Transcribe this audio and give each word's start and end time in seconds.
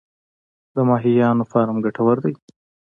د 0.75 0.77
ماهیانو 0.89 1.43
فارم 1.51 1.77
ګټور 1.85 2.17
دی؟ 2.23 2.33